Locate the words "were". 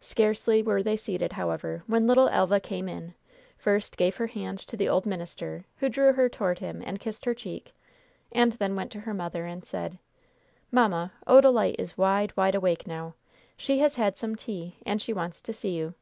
0.60-0.82